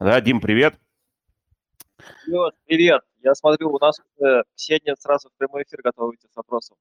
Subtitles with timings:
[0.00, 0.76] Да, Дим, привет.
[2.24, 3.02] Привет, привет.
[3.22, 6.78] Я смотрю, у нас э, все дни сразу в прямой эфир готовы идти с вопросом.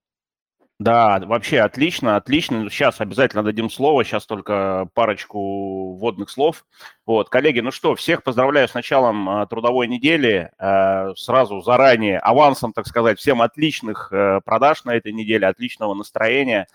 [0.80, 2.70] Да, вообще отлично, отлично.
[2.70, 6.66] Сейчас обязательно дадим слово, сейчас только парочку вводных слов.
[7.06, 10.52] Вот, коллеги, ну что, всех поздравляю с началом а, трудовой недели.
[10.58, 16.70] А, сразу заранее, авансом, так сказать, всем отличных а, продаж на этой неделе, отличного настроения.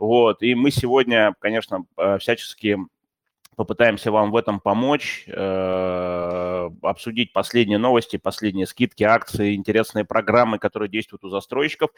[0.00, 1.84] Вот, и мы сегодня, конечно,
[2.18, 2.78] всячески
[3.58, 10.88] попытаемся вам в этом помочь, э, обсудить последние новости, последние скидки, акции, интересные программы, которые
[10.88, 11.90] действуют у застройщиков.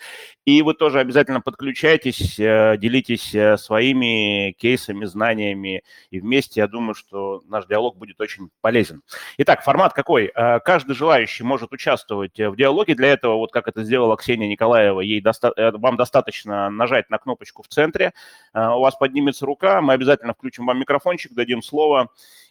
[0.47, 6.95] И вы тоже обязательно подключайтесь, э, делитесь э, своими кейсами, знаниями, и вместе, я думаю,
[6.95, 9.03] что наш диалог будет очень полезен.
[9.37, 10.33] Итак, формат какой?
[10.35, 12.95] Э, каждый желающий может участвовать в диалоге.
[12.95, 17.19] Для этого, вот как это сделала Ксения Николаева, ей доста- э, вам достаточно нажать на
[17.19, 18.15] кнопочку в центре,
[18.55, 22.09] э, у вас поднимется рука, мы обязательно включим вам микрофончик, дадим дадим слово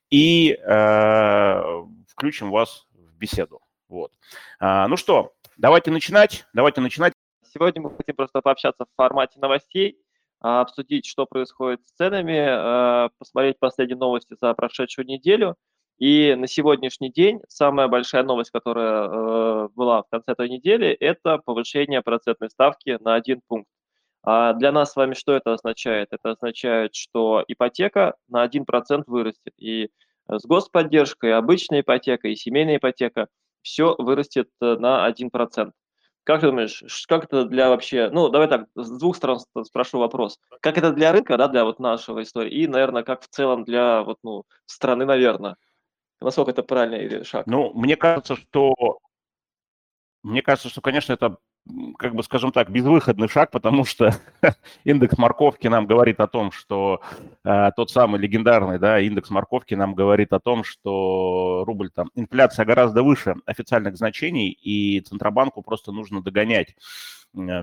[0.10, 1.62] и э,
[2.08, 3.62] включим вас в беседу.
[3.88, 4.12] Вот.
[4.60, 6.46] А, ну что, давайте начинать.
[6.54, 7.14] Давайте начинать.
[7.54, 9.98] Сегодня мы хотим просто пообщаться в формате новостей,
[10.42, 15.56] а, обсудить, что происходит с ценами, а, посмотреть последние новости за прошедшую неделю.
[15.98, 21.40] И на сегодняшний день самая большая новость, которая э, была в конце этой недели, это
[21.40, 23.68] повышение процентной ставки на один пункт.
[24.24, 26.10] А для нас с вами что это означает?
[26.12, 29.54] Это означает, что ипотека на 1% вырастет.
[29.58, 33.28] И э, с господдержкой, обычная ипотека, и семейная ипотека,
[33.62, 35.72] все вырастет э, на 1%.
[36.24, 40.38] Как ты думаешь, как это для вообще, ну, давай так, с двух сторон спрошу вопрос.
[40.62, 44.04] Как это для рынка, да, для вот нашего истории, и, наверное, как в целом для
[44.04, 45.56] вот, ну, страны, наверное?
[46.22, 47.48] Насколько это правильный шаг?
[47.48, 49.00] Ну, мне кажется, что
[50.22, 51.38] мне кажется, что, конечно, это
[51.98, 54.12] как бы, скажем так, безвыходный шаг, потому что
[54.84, 57.02] индекс морковки нам говорит о том, что
[57.44, 62.66] э, тот самый легендарный, да, индекс морковки нам говорит о том, что рубль там, инфляция
[62.66, 66.76] гораздо выше официальных значений, и Центробанку просто нужно догонять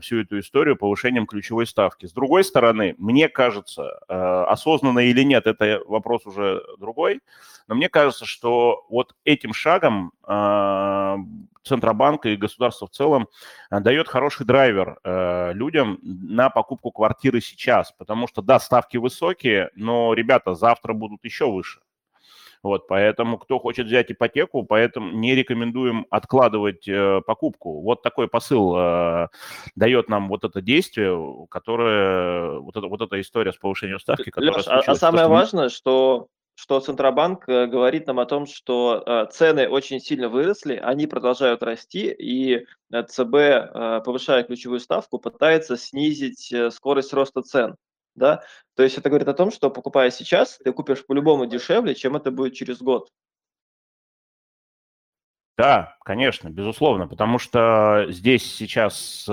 [0.01, 2.07] всю эту историю повышением ключевой ставки.
[2.07, 7.21] С другой стороны, мне кажется, э, осознанно или нет, это вопрос уже другой,
[7.67, 11.17] но мне кажется, что вот этим шагом э,
[11.65, 13.29] Центробанк и государство в целом
[13.71, 19.71] э, дает хороший драйвер э, людям на покупку квартиры сейчас, потому что, да, ставки высокие,
[19.75, 21.81] но, ребята, завтра будут еще выше.
[22.63, 27.83] Вот, поэтому кто хочет взять ипотеку, поэтому не рекомендуем откладывать э, покупку.
[27.83, 29.29] Вот такой посыл э,
[29.75, 34.33] дает нам вот это действие, которое, вот, это, вот эта история с повышением ставки.
[34.37, 39.03] Леш, а, а самое то, важное, что что Центробанк э, говорит нам о том, что
[39.07, 45.77] э, цены очень сильно выросли, они продолжают расти, и э, ЦБ, повышая ключевую ставку, пытается
[45.77, 47.77] снизить скорость роста цен.
[48.17, 48.43] Да?
[48.75, 52.31] То есть это говорит о том, что покупая сейчас, ты купишь по-любому дешевле, чем это
[52.31, 53.11] будет через год.
[55.57, 59.27] Да, конечно, безусловно, потому что здесь сейчас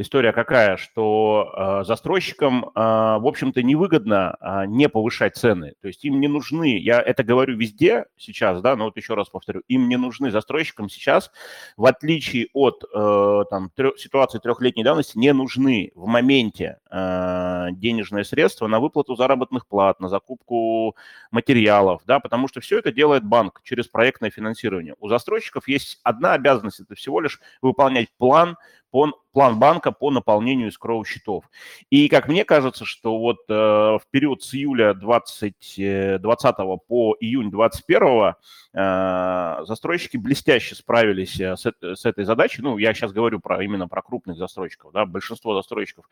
[0.00, 5.74] история какая, что э, застройщикам, э, в общем-то, невыгодно э, не повышать цены.
[5.80, 9.28] То есть им не нужны, я это говорю везде сейчас, да, но вот еще раз
[9.28, 11.30] повторю, им не нужны застройщикам сейчас,
[11.76, 18.24] в отличие от э, там, трё, ситуации трехлетней давности, не нужны в моменте э, денежные
[18.24, 20.96] средства на выплату заработных плат, на закупку
[21.30, 24.94] материалов, да, потому что все это делает банк через проектное финансирование.
[25.00, 28.56] У застройщиков есть одна обязанность, это всего лишь выполнять план,
[28.90, 31.44] по, план банка по наполнению искровых счетов.
[31.90, 37.16] И как мне кажется, что вот э, в период с июля 20, 20 э, по
[37.20, 38.34] июнь 21
[38.74, 42.62] э, застройщики блестяще справились э, с, с этой задачей.
[42.62, 44.92] Ну, я сейчас говорю про, именно про крупных застройщиков.
[44.92, 45.06] Да?
[45.06, 46.08] Большинство застройщиков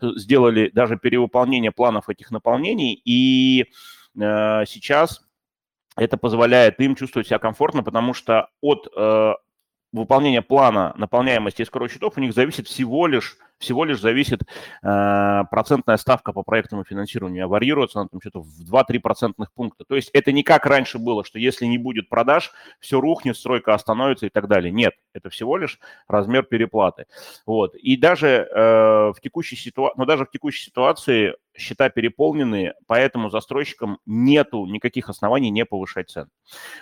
[0.00, 3.00] э, сделали даже перевыполнение планов этих наполнений.
[3.04, 3.66] И
[4.18, 5.26] э, сейчас
[5.96, 9.34] это позволяет им чувствовать себя комфортно, потому что от э,
[9.92, 14.42] выполнения плана наполняемости escrow счетов у них зависит всего лишь, всего лишь зависит
[14.82, 19.84] э, процентная ставка по проектному финансированию, а варьируется она там что-то в 2-3 процентных пункта.
[19.84, 23.74] То есть это не как раньше было, что если не будет продаж, все рухнет, стройка
[23.74, 24.72] остановится и так далее.
[24.72, 27.04] Нет, это всего лишь размер переплаты.
[27.46, 27.74] Вот.
[27.74, 33.98] И даже э, в текущей ситуации, но даже в текущей ситуации счета переполнены, поэтому застройщикам
[34.06, 36.28] нету никаких оснований не повышать цены.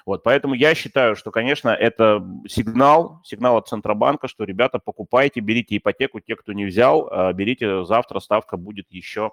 [0.07, 5.77] Вот, поэтому я считаю, что, конечно, это сигнал, сигнал от Центробанка, что, ребята, покупайте, берите
[5.77, 9.33] ипотеку, те, кто не взял, а, берите, завтра ставка будет еще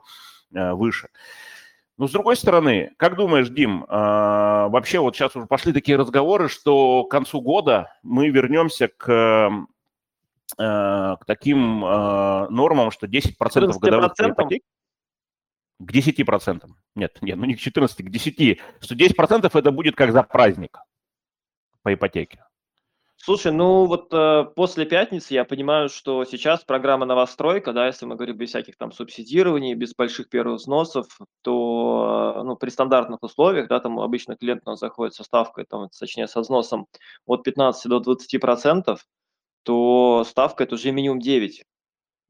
[0.54, 1.10] э, выше.
[1.98, 6.50] Но с другой стороны, как думаешь, Дим, а, вообще вот сейчас уже пошли такие разговоры,
[6.50, 9.50] что к концу года мы вернемся к э,
[10.58, 13.34] к таким э, нормам, что 10%
[13.80, 14.62] годовых ипотек,
[15.80, 16.66] к 10%.
[16.96, 18.60] Нет, нет, ну не к 14, к 10.
[18.80, 20.80] Что 10% это будет как за праздник
[21.82, 22.44] по ипотеке.
[23.18, 28.16] Слушай, ну вот э, после пятницы я понимаю, что сейчас программа новостройка, да, если мы
[28.16, 31.08] говорим без всяких там субсидирований, без больших первых взносов,
[31.42, 35.66] то э, ну, при стандартных условиях, да, там обычно клиент у нас заходит со ставкой,
[35.66, 36.88] там, точнее, со взносом
[37.26, 39.08] от 15 до 20 процентов,
[39.64, 41.66] то ставка это уже минимум 9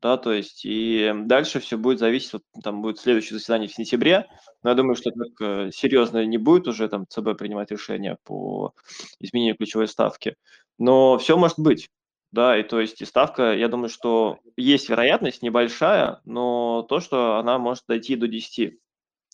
[0.01, 4.27] да, то есть и дальше все будет зависеть, вот, там будет следующее заседание в сентябре,
[4.63, 8.73] но я думаю, что так серьезно не будет уже там ЦБ принимать решение по
[9.19, 10.35] изменению ключевой ставки,
[10.77, 11.89] но все может быть,
[12.31, 17.37] да, и то есть и ставка, я думаю, что есть вероятность небольшая, но то, что
[17.37, 18.77] она может дойти до 10.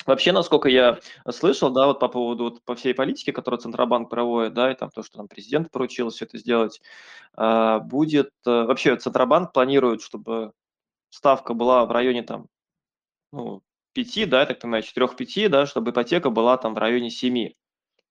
[0.05, 0.99] Вообще, насколько я
[1.29, 4.89] слышал, да, вот по поводу вот по всей политике, которую Центробанк проводит, да, и там
[4.89, 6.81] то, что там президент поручил все это сделать,
[7.35, 10.53] а, будет э, вообще Центробанк планирует, чтобы
[11.09, 12.47] ставка была в районе там,
[13.31, 13.61] ну,
[13.93, 17.53] 5, да, так понимаю, 4-5, да, чтобы ипотека была там в районе 7.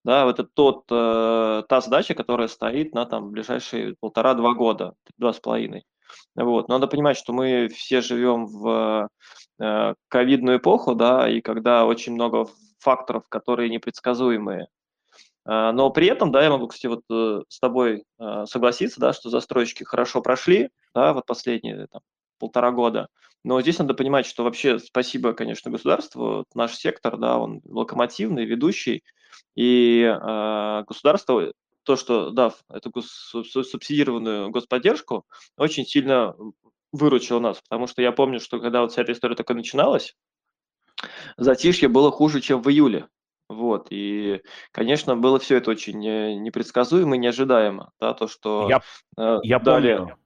[0.04, 5.32] Да, вот это тот, э, та задача, которая стоит на там ближайшие полтора-два года, два
[5.32, 5.84] с половиной.
[6.36, 6.68] Вот.
[6.68, 9.08] Надо понимать, что мы все живем в
[9.60, 12.46] э, ковидную эпоху, да, и когда очень много
[12.78, 14.68] факторов, которые непредсказуемые.
[15.46, 19.12] Э, но при этом, да, я могу, кстати, вот э, с тобой э, согласиться, да,
[19.12, 22.02] что застройщики хорошо прошли, да, вот последние там,
[22.38, 23.08] полтора года.
[23.42, 26.44] Но здесь надо понимать, что вообще спасибо, конечно, государству.
[26.54, 29.02] Наш сектор, да, он локомотивный, ведущий,
[29.54, 31.52] и э, государство
[31.90, 35.26] то, что дав эту гос, субсидированную господдержку,
[35.56, 36.36] очень сильно
[36.92, 40.14] выручило нас, потому что я помню, что когда вот вся эта история только начиналась,
[41.36, 43.08] затишье было хуже, чем в июле.
[43.48, 44.40] Вот, и,
[44.70, 48.82] конечно, было все это очень непредсказуемо и неожидаемо, да, то, что я,
[49.18, 50.16] э, я дали помню.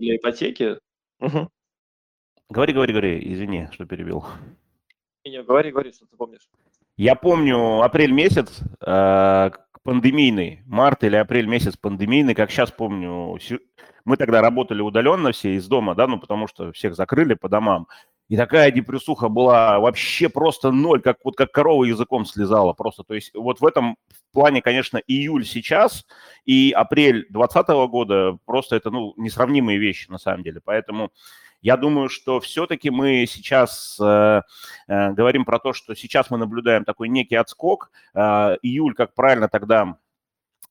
[0.00, 0.80] для ипотеки.
[1.20, 1.48] Угу.
[2.50, 4.24] Говори, говори, говори, извини, что перебил.
[5.24, 6.48] Не, говори, говори, что ты помнишь.
[6.96, 9.50] Я помню апрель месяц э,
[9.84, 13.38] пандемийный, март или апрель месяц пандемийный, как сейчас помню,
[14.04, 17.86] мы тогда работали удаленно все из дома, да, ну потому что всех закрыли по домам.
[18.28, 23.04] И такая депрессуха была вообще просто ноль, как вот как корова языком слезала просто.
[23.04, 23.98] То есть вот в этом
[24.32, 26.06] плане, конечно, июль сейчас
[26.46, 30.62] и апрель 2020 года просто это, ну, несравнимые вещи на самом деле.
[30.64, 31.12] Поэтому
[31.64, 34.42] я думаю, что все-таки мы сейчас э,
[34.86, 37.90] э, говорим про то, что сейчас мы наблюдаем такой некий отскок.
[38.14, 39.96] Э, июль, как правильно тогда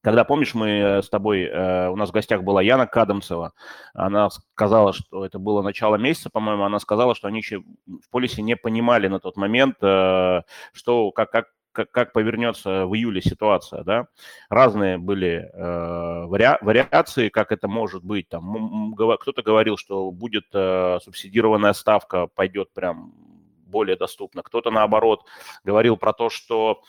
[0.02, 3.54] когда, помнишь, мы с тобой, э, у нас в гостях была Яна Кадамцева,
[3.94, 8.42] она сказала, что это было начало месяца, по-моему, она сказала, что они еще в полисе
[8.42, 10.42] не понимали на тот момент, э,
[10.74, 14.08] что, как, как, как, как повернется в июле ситуация, да.
[14.50, 18.30] Разные были э, вари, вариации, как это может быть.
[18.30, 23.14] Там кто-то говорил, что будет э, субсидированная ставка, пойдет прям
[23.66, 24.44] более доступно.
[24.44, 25.26] Кто-то, наоборот,
[25.64, 26.84] говорил про то, что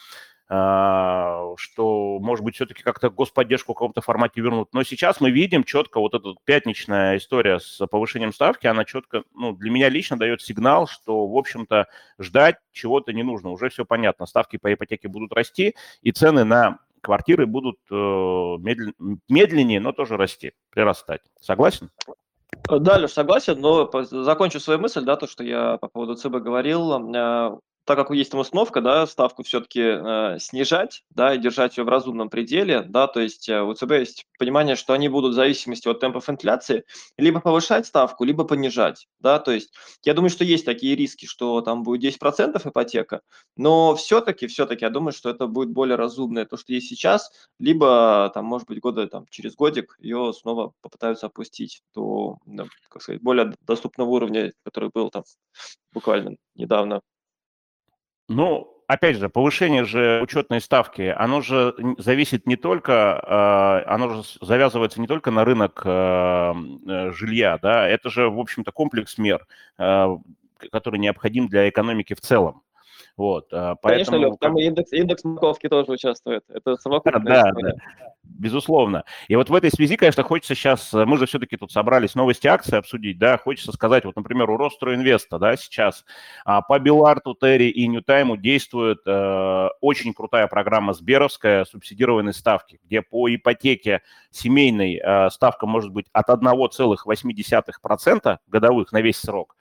[0.46, 4.69] что, может быть, все-таки как-то господдержку в каком-то формате вернут.
[4.73, 9.52] Но сейчас мы видим четко вот эта пятничная история с повышением ставки, она четко, ну,
[9.52, 11.87] для меня лично дает сигнал, что, в общем-то,
[12.19, 13.50] ждать чего-то не нужно.
[13.50, 14.26] Уже все понятно.
[14.26, 20.52] Ставки по ипотеке будут расти, и цены на квартиры будут э, медленнее, но тоже расти,
[20.70, 21.20] прирастать.
[21.41, 21.91] Согласен?
[22.69, 26.99] Да, Леш, согласен, но закончу свою мысль, да, то, что я по поводу ЦБ говорил.
[27.84, 31.88] Так как есть там установка, да, ставку все-таки э, снижать, да, и держать ее в
[31.88, 35.86] разумном пределе, да, то есть э, у ЦБ есть понимание, что они будут в зависимости
[35.86, 36.84] от темпов инфляции
[37.19, 41.60] либо повышать ставку, либо понижать, да, то есть я думаю, что есть такие риски, что
[41.60, 43.20] там будет 10% ипотека,
[43.56, 48.31] но все-таки, все-таки я думаю, что это будет более разумное то, что есть сейчас, либо
[48.32, 52.38] там, может быть, года там через годик ее снова попытаются опустить до,
[52.88, 55.24] как сказать, более доступного уровня, который был там
[55.93, 57.03] буквально недавно.
[58.28, 64.22] Ну, опять же, повышение же учетной ставки, оно же зависит не только, а, оно же
[64.40, 69.46] завязывается не только на рынок а, э, жилья, да, это же, в общем-то, комплекс мер,
[69.78, 70.19] а,
[70.72, 72.62] который необходим для экономики в целом.
[73.16, 73.78] Вот, поэтому...
[73.81, 76.43] Конечно, Лев, там индекс, индекс Маковки тоже участвует.
[76.48, 77.74] Это совокупная да, история.
[77.74, 79.04] Да безусловно.
[79.28, 82.46] И вот в этой связи, конечно, хочется сейчас, э, мы же все-таки тут собрались новости
[82.46, 86.04] акции обсудить, да, хочется сказать, вот, например, у Росстроинвеста, да, сейчас
[86.44, 93.02] а, по Беларту, Терри и Ньютайму действует э, очень крутая программа Сберовская субсидированной ставки, где
[93.02, 99.56] по ипотеке семейной э, ставка может быть от 1,8% годовых на весь срок,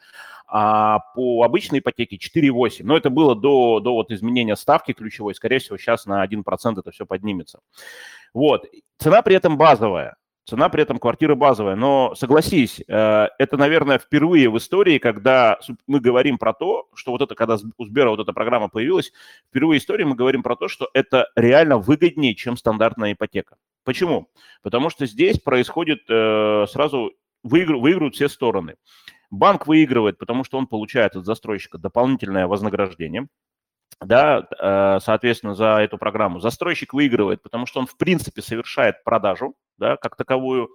[0.47, 2.81] а по обычной ипотеке 4,8.
[2.83, 5.35] Но это было до, до вот изменения ставки ключевой.
[5.35, 7.59] Скорее всего, сейчас на 1% это все поднимется.
[8.33, 8.65] Вот.
[8.97, 10.15] Цена при этом базовая.
[10.45, 11.75] Цена при этом квартиры базовая.
[11.75, 15.57] Но согласись, э, это, наверное, впервые в истории, когда
[15.87, 19.13] мы говорим про то, что вот это, когда у Сбера вот эта программа появилась,
[19.49, 23.55] впервые в истории мы говорим про то, что это реально выгоднее, чем стандартная ипотека.
[23.85, 24.29] Почему?
[24.61, 28.75] Потому что здесь происходит э, сразу, выигрывают все стороны.
[29.33, 33.27] Банк выигрывает, потому что он получает от застройщика дополнительное вознаграждение,
[33.99, 36.39] да, э, соответственно, за эту программу.
[36.39, 40.69] Застройщик выигрывает, потому что он, в принципе, совершает продажу, да, как таковую.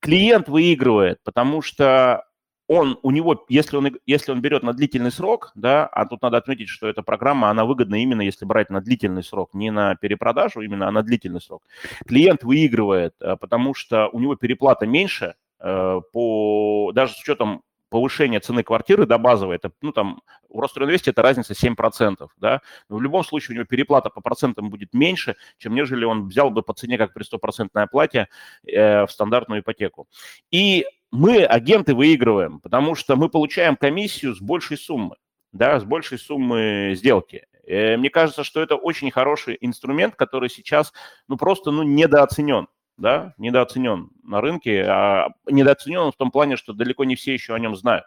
[0.00, 2.24] Клиент выигрывает, потому что
[2.66, 6.38] он, у него, если он, если он берет на длительный срок, да, а тут надо
[6.38, 10.62] отметить, что эта программа, она выгодна именно если брать на длительный срок, не на перепродажу,
[10.62, 11.62] именно, а на длительный срок.
[12.06, 18.40] Клиент выигрывает, э, потому что у него переплата меньше, э, по, даже с учетом повышение
[18.40, 23.02] цены квартиры до базовой, это, ну, там, у Ростройинвесте это разница 7%, да, но в
[23.02, 26.72] любом случае у него переплата по процентам будет меньше, чем нежели он взял бы по
[26.72, 28.28] цене, как при 100% оплате,
[28.66, 30.08] э, в стандартную ипотеку.
[30.50, 35.16] И мы, агенты, выигрываем, потому что мы получаем комиссию с большей суммы,
[35.52, 37.44] да, с большей суммы сделки.
[37.66, 40.94] Э, мне кажется, что это очень хороший инструмент, который сейчас,
[41.28, 47.04] ну, просто, ну, недооценен да, недооценен на рынке, а недооценен в том плане, что далеко
[47.04, 48.04] не все еще о нем знают.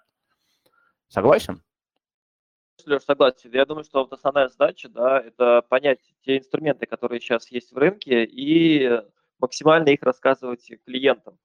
[1.08, 1.62] Согласен?
[2.86, 3.52] Леш, согласен.
[3.52, 7.78] Я думаю, что вот основная задача, да, это понять те инструменты, которые сейчас есть в
[7.78, 9.02] рынке, и
[9.40, 11.38] максимально их рассказывать клиентам.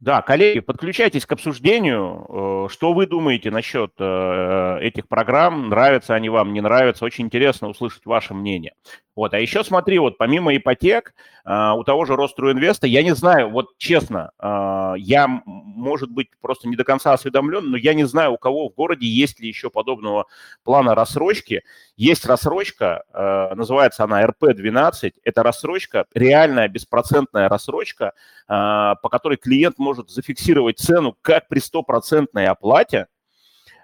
[0.00, 2.24] Да, коллеги, подключайтесь к обсуждению.
[2.66, 5.68] Э, что вы думаете насчет э, этих программ?
[5.68, 7.04] Нравятся они вам, не нравятся?
[7.04, 8.72] Очень интересно услышать ваше мнение.
[9.14, 11.14] Вот, а еще смотри, вот помимо ипотек,
[11.44, 15.42] а, у того же Ростройинвеста, я не знаю, вот честно, я,
[15.74, 19.06] может быть, просто не до конца осведомлен, но я не знаю, у кого в городе
[19.06, 20.26] есть ли еще подобного
[20.64, 21.62] плана рассрочки.
[21.96, 28.12] Есть рассрочка, а, называется она РП-12, это рассрочка, реальная беспроцентная рассрочка,
[28.46, 33.06] по которой клиент может зафиксировать цену как при стопроцентной оплате,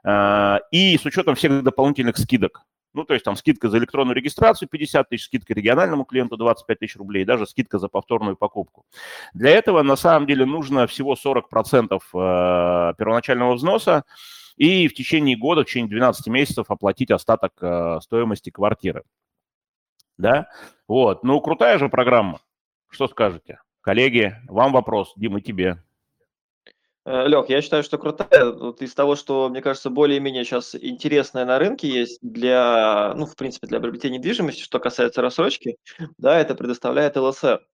[0.04, 2.62] и с учетом всех дополнительных скидок.
[2.96, 6.96] Ну, то есть там скидка за электронную регистрацию 50 тысяч, скидка региональному клиенту 25 тысяч
[6.96, 8.86] рублей, даже скидка за повторную покупку.
[9.34, 11.42] Для этого на самом деле нужно всего 40%
[11.92, 14.04] э, первоначального взноса
[14.56, 19.02] и в течение года, в течение 12 месяцев оплатить остаток э, стоимости квартиры.
[20.16, 20.48] Да?
[20.88, 21.22] Вот.
[21.22, 22.40] Ну, крутая же программа.
[22.88, 23.60] Что скажете?
[23.82, 25.82] Коллеги, вам вопрос, Дима, тебе.
[27.06, 28.50] Э, Лех, я считаю, что крутая.
[28.50, 33.36] Вот из того, что, мне кажется, более-менее сейчас интересное на рынке есть для, ну, в
[33.36, 35.76] принципе, для приобретения недвижимости, что касается рассрочки,
[36.18, 37.64] да, это предоставляет ЛСР.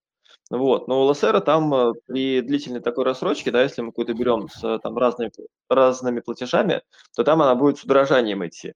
[0.51, 4.49] Вот, но у ЛСР там э, при длительной такой рассрочке, да, если мы какую-то берем
[4.51, 5.31] с там разными,
[5.71, 6.83] разными платежами,
[7.17, 8.75] то там она будет с удорожанием идти.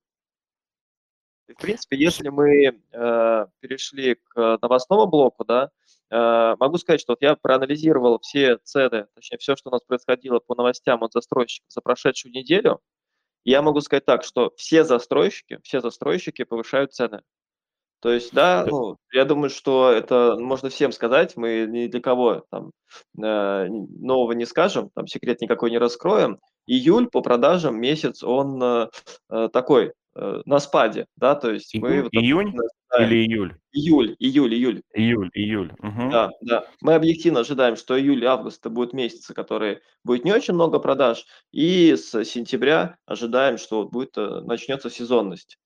[1.48, 5.70] И, в принципе, если мы э, перешли к новостному блоку, да,
[6.10, 10.38] Э, могу сказать, что вот я проанализировал все цены, точнее, все, что у нас происходило
[10.38, 12.80] по новостям от застройщиков за прошедшую неделю.
[13.44, 17.22] Я могу сказать так, что все застройщики, все застройщики повышают цены.
[18.00, 22.44] То есть, да, ну, я думаю, что это можно всем сказать, мы ни для кого
[22.50, 22.70] там
[23.20, 26.38] э, нового не скажем, там секрет никакой не раскроем.
[26.66, 28.88] Июль по продажам месяц, он э,
[29.30, 29.92] э такой,
[30.44, 32.20] на спаде, да, то есть Июнь, мы...
[32.20, 32.54] Июнь?
[32.98, 33.58] Или июль?
[33.72, 34.82] Июль, июль, июль.
[34.94, 35.72] Июль, июль.
[35.80, 36.10] Угу.
[36.10, 36.66] Да, да.
[36.80, 40.78] Мы объективно ожидаем, что июль и август это будут месяцы, которые будет не очень много
[40.78, 45.58] продаж, и с сентября ожидаем, что будет э, начнется сезонность.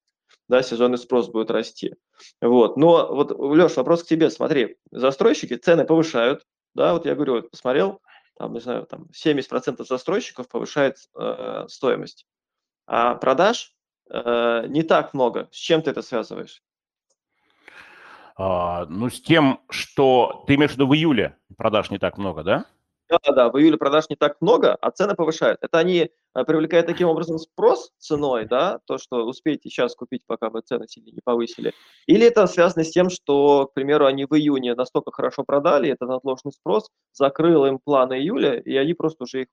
[0.48, 1.94] Да, сезонный спрос будет расти.
[2.40, 2.76] Вот.
[2.76, 4.30] Но вот, Леш, вопрос к тебе.
[4.30, 6.44] Смотри, застройщики цены повышают.
[6.74, 8.00] Да, вот я говорю, вот посмотрел,
[8.36, 12.26] там, не знаю, там 70% застройщиков повышает э, стоимость.
[12.86, 13.72] А продаж
[14.10, 15.48] э, не так много.
[15.50, 16.62] С чем ты это связываешь?
[18.36, 22.42] А, ну, с тем, что ты имеешь в виду в июле продаж не так много,
[22.42, 22.64] да?
[23.10, 25.58] Да, да, в июле продаж не так много, а цены повышают.
[25.62, 30.48] Это они а, привлекают таким образом спрос ценой, да, то, что успеете сейчас купить, пока
[30.48, 31.72] бы цены сильно не повысили.
[32.06, 36.08] Или это связано с тем, что, к примеру, они в июне настолько хорошо продали, этот
[36.08, 39.48] отложенный спрос закрыл им планы июля, и они просто уже их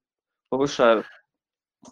[0.50, 1.06] повышают.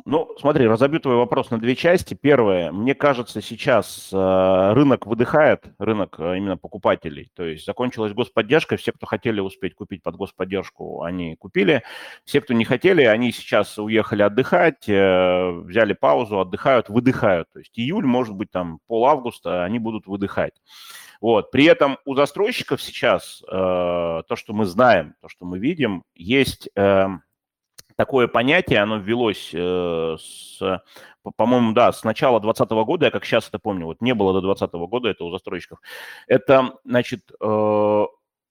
[0.04, 2.15] Ну, смотри, разобью твой вопрос на две части.
[2.15, 7.32] Первое, мне кажется, сейчас э, рынок выдыхает, рынок э, именно покупателей.
[7.36, 11.84] То есть закончилась господдержка, все, кто хотели успеть купить под господдержку, они купили.
[12.24, 17.48] Все, кто не хотели, они сейчас уехали отдыхать, э, взяли паузу, отдыхают, выдыхают.
[17.54, 20.54] То есть июль, может быть, там пол августа они будут выдыхать.
[21.22, 21.51] Вот.
[21.51, 26.70] При этом у застройщиков сейчас то, что мы знаем, то, что мы видим, есть...
[26.75, 27.08] Э,
[27.95, 30.81] такое понятие, оно ввелось э, с,
[31.35, 34.41] по-моему, да, с начала 2020 года, я как сейчас это помню, вот не было до
[34.41, 35.79] 2020 года это у застройщиков.
[36.27, 38.05] Это, значит, э,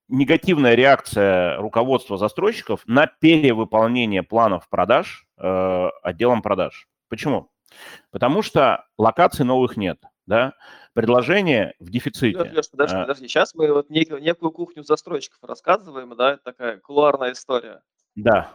[0.08, 6.88] негативная реакция руководства застройщиков на перевыполнение планов продаж э, отделом продаж.
[7.08, 7.50] Почему?
[8.10, 10.54] Потому что локаций новых нет, да,
[10.92, 12.38] предложение в дефиците.
[12.38, 17.32] Леш, подожди, подожди, сейчас мы вот некую, некую кухню застройщиков рассказываем, да, это такая кулуарная
[17.32, 17.82] история.
[18.14, 18.52] Да,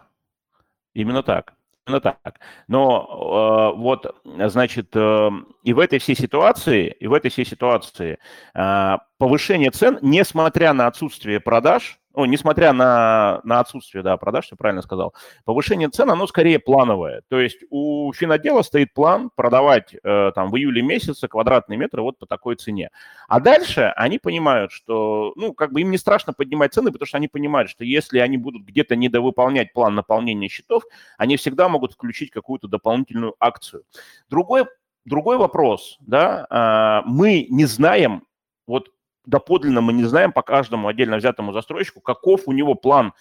[1.01, 1.53] именно так.
[1.87, 2.39] Именно так.
[2.67, 4.15] Но э, вот,
[4.47, 5.29] значит, э,
[5.63, 8.19] и в этой всей ситуации, и в этой всей ситуации
[8.53, 14.57] э, повышение цен, несмотря на отсутствие продаж, ну, несмотря на, на отсутствие да, продаж, что
[14.57, 15.13] правильно сказал,
[15.45, 17.21] повышение цен, оно скорее плановое.
[17.29, 22.19] То есть у финотдела стоит план продавать э, там в июле месяце квадратные метры вот
[22.19, 22.89] по такой цене.
[23.29, 27.15] А дальше они понимают, что, ну, как бы им не страшно поднимать цены, потому что
[27.15, 30.83] они понимают, что если они будут где-то недовыполнять план наполнения счетов,
[31.17, 33.83] они всегда могут включить какую-то дополнительную акцию.
[34.29, 34.65] Другой,
[35.05, 38.23] другой вопрос, да, э, мы не знаем,
[38.67, 38.89] вот
[39.29, 43.13] доподлинно мы не знаем по каждому отдельно взятому застройщику, каков у него план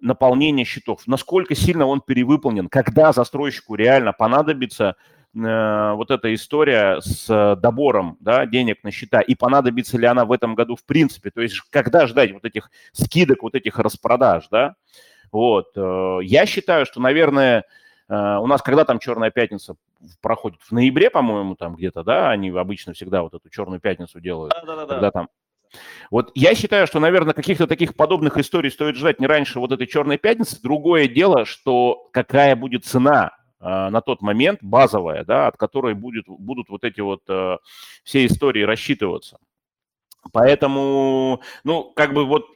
[0.00, 4.96] наполнения счетов, насколько сильно он перевыполнен, когда застройщику реально понадобится
[5.34, 10.32] э, вот эта история с добором да, денег на счета, и понадобится ли она в
[10.32, 14.74] этом году в принципе, то есть когда ждать вот этих скидок, вот этих распродаж, да,
[15.32, 15.72] вот.
[15.76, 17.64] Э, я считаю, что, наверное,
[18.08, 19.76] э, у нас когда там Черная пятница
[20.20, 20.60] проходит?
[20.62, 24.52] В ноябре, по-моему, там где-то, да, они обычно всегда вот эту Черную пятницу делают.
[24.52, 24.86] Да, да, да.
[24.86, 25.28] Когда там
[26.10, 29.86] вот я считаю, что, наверное, каких-то таких подобных историй стоит ждать не раньше вот этой
[29.86, 30.60] черной пятницы.
[30.62, 36.24] Другое дело, что какая будет цена э, на тот момент базовая, да, от которой будет,
[36.26, 37.58] будут вот эти вот э,
[38.02, 39.38] все истории рассчитываться.
[40.32, 42.46] Поэтому, ну, как бы вот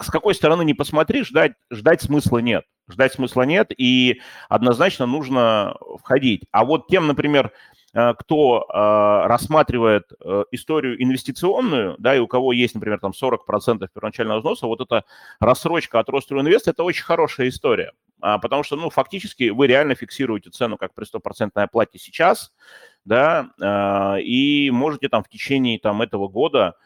[0.00, 2.64] с какой стороны не посмотри, ждать, ждать смысла нет.
[2.88, 6.42] Ждать смысла нет, и однозначно нужно входить.
[6.50, 7.52] А вот тем, например,
[7.92, 14.38] кто э, рассматривает э, историю инвестиционную, да, и у кого есть, например, там 40% первоначального
[14.38, 15.04] взноса, вот эта
[15.40, 20.48] рассрочка от Ростройинвест– это очень хорошая история, а, потому что, ну, фактически вы реально фиксируете
[20.48, 22.54] цену как при 100% оплате сейчас,
[23.04, 23.50] да,
[24.22, 26.76] и можете там в течение там этого года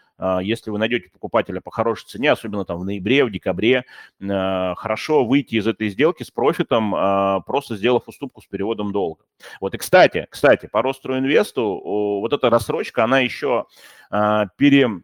[0.43, 3.85] если вы найдете покупателя по хорошей цене, особенно там в ноябре, в декабре,
[4.23, 9.25] а, хорошо выйти из этой сделки с профитом, а, просто сделав уступку с переводом долга.
[9.61, 11.81] Вот и, кстати, кстати, по Ростройинвесту
[12.21, 13.67] вот эта рассрочка, она еще
[14.57, 15.03] пере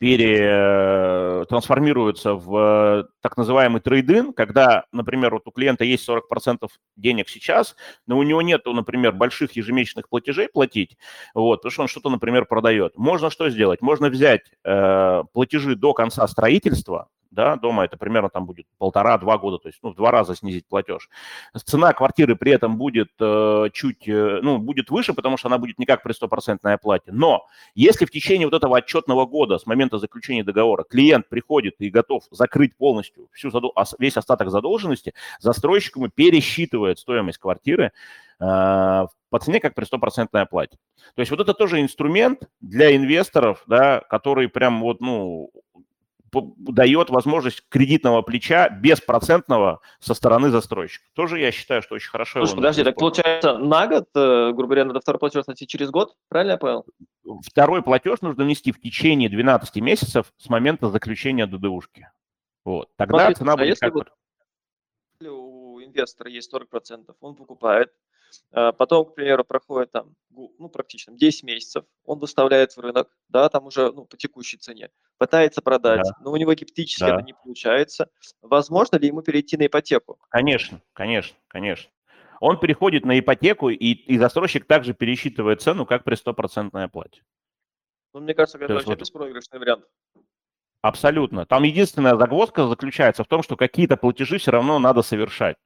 [0.00, 8.16] перетрансформируется в так называемый трейдин, когда, например, вот у клиента есть 40% денег сейчас, но
[8.16, 10.96] у него нет, например, больших ежемесячных платежей платить,
[11.34, 12.96] вот, потому что он что-то, например, продает.
[12.96, 13.82] Можно что сделать?
[13.82, 19.58] Можно взять э, платежи до конца строительства, да, дома это примерно там будет полтора-два года,
[19.58, 21.08] то есть ну, в два раза снизить платеж.
[21.64, 25.78] Цена квартиры при этом будет э, чуть, э, ну, будет выше, потому что она будет
[25.78, 27.12] не как при стопроцентной оплате.
[27.12, 31.90] Но если в течение вот этого отчетного года с момента заключения договора клиент приходит и
[31.90, 33.74] готов закрыть полностью всю задол...
[33.98, 37.92] весь остаток задолженности, застройщик ему пересчитывает стоимость квартиры
[38.40, 40.78] э, по цене, как при стопроцентной оплате.
[41.14, 45.50] То есть вот это тоже инструмент для инвесторов, да, который прям вот, ну,
[46.32, 51.04] дает возможность кредитного плеча беспроцентного со стороны застройщика.
[51.14, 52.40] Тоже я считаю, что очень хорошо.
[52.40, 56.16] Слушай, подожди, так получается на год, э, грубо говоря, надо второй платеж нести через год,
[56.28, 56.86] правильно я понял?
[57.42, 62.08] Второй платеж нужно нести в течение 12 месяцев с момента заключения ДДУшки.
[62.64, 62.88] Вот.
[62.96, 64.12] Тогда Смотри, цена а будет если как...
[65.22, 68.09] У инвестора есть 40%, он покупает, а,
[68.50, 73.66] потом, к примеру, проходит там, ну, практически 10 месяцев, он выставляет в рынок, да, там
[73.66, 76.16] уже, ну, по текущей цене, пытается продать, да.
[76.22, 77.14] но у него гипотетически да.
[77.16, 78.10] это не получается.
[78.42, 80.18] Возможно ли ему перейти на ипотеку?
[80.28, 81.90] Конечно, конечно, конечно.
[82.40, 87.22] Он переходит на ипотеку, и, и застройщик также пересчитывает цену, как при стопроцентной оплате.
[88.14, 89.00] Ну, мне кажется, это вообще вот...
[89.00, 89.84] беспроигрышный вариант.
[90.82, 91.44] Абсолютно.
[91.44, 95.56] Там единственная загвоздка заключается в том, что какие-то платежи все равно надо совершать.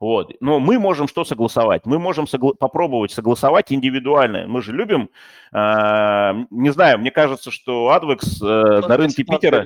[0.00, 0.34] Вот.
[0.40, 1.86] Но мы можем что согласовать?
[1.86, 4.46] Мы можем согла- попробовать согласовать индивидуально.
[4.46, 5.10] Мы же любим,
[5.52, 9.64] э, не знаю, мне кажется, что Advex э, на рынке Питера...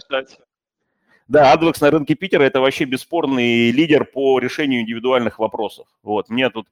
[1.29, 5.89] Да, Advex на рынке Питера– это вообще бесспорный лидер по решению индивидуальных вопросов.
[6.05, 6.69] Вот, мне тут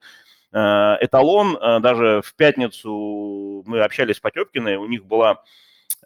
[0.52, 0.58] э,
[1.00, 5.42] эталон, э, даже в пятницу мы общались с Потепкиной, у них была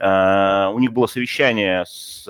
[0.00, 2.24] Uh, у них было совещание с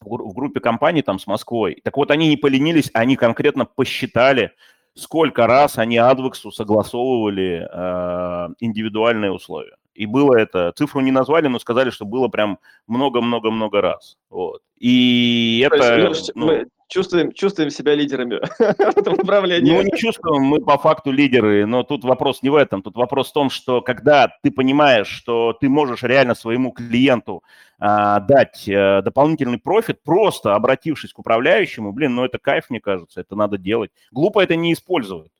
[0.00, 1.80] в группе компаний там с Москвой.
[1.84, 4.52] Так вот, они не поленились, они конкретно посчитали,
[4.94, 9.76] сколько раз они Адвексу согласовывали э, индивидуальные условия.
[9.94, 14.16] И было это, цифру не назвали, но сказали, что было прям много-много-много раз.
[14.30, 14.62] Вот.
[14.78, 16.08] И это...
[16.08, 19.72] Есть, ну, мы, чувствуем, чувствуем себя лидерами в этом направлении.
[19.72, 22.82] Ну, не чувствуем, мы по факту лидеры, но тут вопрос не в этом.
[22.82, 27.42] Тут вопрос в том, что когда ты понимаешь, что ты можешь реально своему клиенту
[27.78, 33.20] а, дать а, дополнительный профит, просто обратившись к управляющему, блин, ну это кайф, мне кажется,
[33.20, 33.90] это надо делать.
[34.10, 35.30] Глупо это не использовать.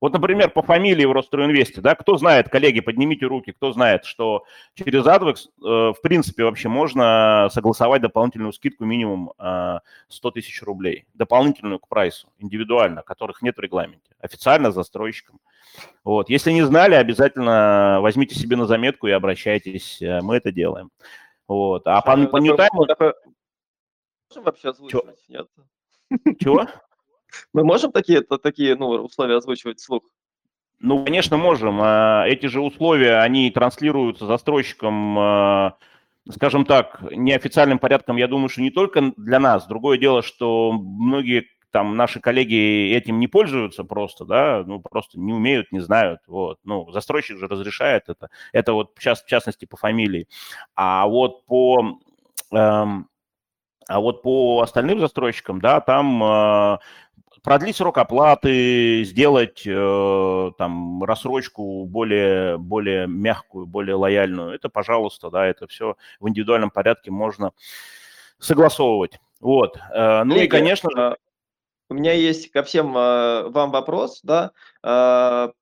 [0.00, 4.44] Вот, например, по фамилии в Ростройинвесте, да, кто знает, коллеги, поднимите руки, кто знает, что
[4.74, 9.78] через AdVex, э, в принципе, вообще можно согласовать дополнительную скидку минимум э,
[10.08, 15.40] 100 тысяч рублей, дополнительную к прайсу, индивидуально, которых нет в регламенте, официально застройщикам.
[16.04, 16.30] Вот.
[16.30, 20.90] Если не знали, обязательно возьмите себе на заметку и обращайтесь, э, мы это делаем.
[21.48, 21.86] Вот.
[21.86, 22.86] А по, по Ньютайму...
[24.30, 25.24] Можем вообще озвучивать?
[25.28, 25.46] Нет?
[26.40, 26.66] Чего?
[27.52, 30.02] Мы можем такие, такие ну, условия озвучивать вслух?
[30.78, 31.78] Ну, конечно, можем.
[31.80, 35.76] А, эти же условия, они транслируются застройщикам, а,
[36.30, 39.66] скажем так, неофициальным порядком, я думаю, что не только для нас.
[39.66, 45.32] Другое дело, что многие там наши коллеги этим не пользуются просто, да, ну, просто не
[45.32, 46.58] умеют, не знают, вот.
[46.64, 48.30] Ну, застройщик же разрешает это.
[48.52, 50.26] Это вот сейчас, в частности по фамилии.
[50.74, 51.98] А вот по...
[52.52, 53.08] Эм,
[53.88, 56.78] а вот по остальным застройщикам, да, там э,
[57.46, 65.46] продлить срок оплаты, сделать э, там рассрочку более, более мягкую, более лояльную, это, пожалуйста, да,
[65.46, 67.52] это все в индивидуальном порядке можно
[68.40, 69.20] согласовывать.
[69.38, 69.78] Вот.
[69.94, 71.00] Э, ну Коллеги, и, конечно же...
[71.00, 71.16] А,
[71.88, 74.50] у меня есть ко всем э, вам вопрос, да,
[74.82, 75.52] э,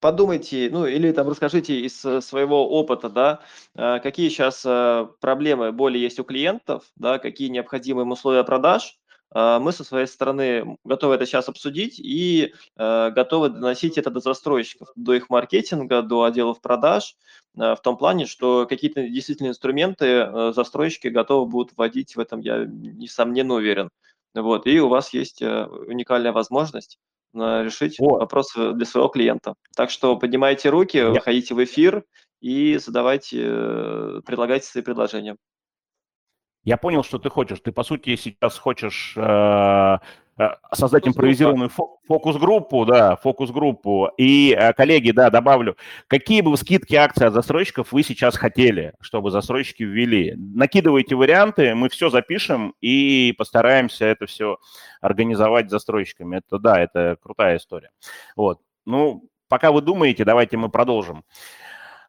[0.00, 3.40] подумайте, ну или там расскажите из своего опыта, да,
[3.76, 8.98] э, какие сейчас э, проблемы, боли есть у клиентов, да, какие необходимые условия продаж,
[9.34, 14.88] мы со своей стороны готовы это сейчас обсудить и э, готовы доносить это до застройщиков,
[14.94, 17.16] до их маркетинга, до отделов продаж,
[17.56, 22.40] э, в том плане, что какие-то действительно инструменты э, застройщики готовы будут вводить, в этом
[22.40, 23.88] я несомненно уверен.
[24.34, 26.98] Вот, и у вас есть уникальная возможность
[27.34, 28.20] решить вот.
[28.20, 29.54] вопрос для своего клиента.
[29.74, 32.04] Так что поднимайте руки, выходите в эфир
[32.40, 35.36] и задавайте, предлагайте свои предложения.
[36.64, 37.58] Я понял, что ты хочешь.
[37.60, 39.98] Ты, по сути, сейчас хочешь э,
[40.38, 41.70] э создать импровизированную
[42.06, 44.10] фокус-группу, да, фокус-группу.
[44.16, 49.32] И, э, коллеги, да, добавлю, какие бы скидки акций от застройщиков вы сейчас хотели, чтобы
[49.32, 50.34] застройщики ввели?
[50.36, 54.58] Накидывайте варианты, мы все запишем и постараемся это все
[55.00, 56.36] организовать с застройщиками.
[56.38, 57.90] Это, да, это крутая история.
[58.36, 58.60] Вот.
[58.86, 61.24] Ну, пока вы думаете, давайте мы продолжим.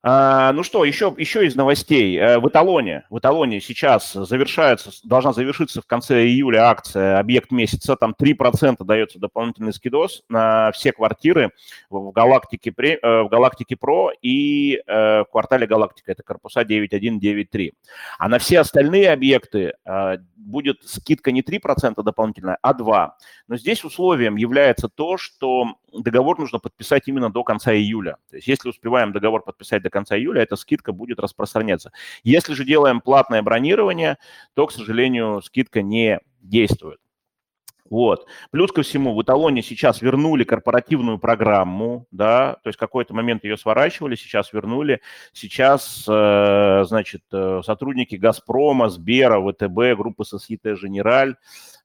[0.06, 2.18] Ну что, еще, еще из новостей.
[2.18, 7.96] Э, в Эталоне, в Эталоне сейчас завершается, должна завершиться в конце июля акция «Объект месяца».
[7.96, 11.52] Там 3% дается дополнительный скидос на все квартиры
[11.90, 16.12] в Галактике, э, в Галактике Про и э, в квартале Галактика.
[16.12, 17.74] Это корпуса 9193.
[18.20, 19.74] А на все остальные объекты
[20.36, 23.12] будет скидка не 3% дополнительная, а 2%.
[23.48, 28.18] Но здесь условием является то, что договор нужно подписать именно до конца июля.
[28.30, 31.92] То есть если успеваем договор подписать до конца июля, эта скидка будет распространяться.
[32.24, 34.18] Если же делаем платное бронирование,
[34.54, 37.00] то, к сожалению, скидка не действует.
[37.94, 38.26] Вот.
[38.50, 43.56] Плюс ко всему, в Эталоне сейчас вернули корпоративную программу, да, то есть какой-то момент ее
[43.56, 45.00] сворачивали, сейчас вернули.
[45.32, 51.36] Сейчас, э, значит, э, сотрудники «Газпрома», «Сбера», «ВТБ», группы «Сосьете Женераль»,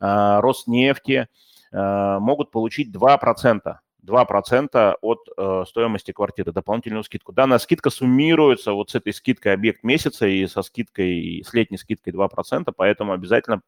[0.01, 1.29] э, «Роснефти»
[1.71, 3.75] могут получить 2%
[4.09, 7.33] 2% от э, стоимости квартиры, дополнительную скидку.
[7.33, 12.13] Данная скидка суммируется вот с этой скидкой объект месяца и со скидкой, с летней скидкой
[12.13, 13.61] 2%, поэтому обязательно